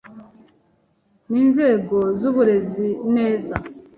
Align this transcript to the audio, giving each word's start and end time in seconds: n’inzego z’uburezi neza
n’inzego 1.31 1.97
z’uburezi 2.19 2.87
neza 3.15 3.55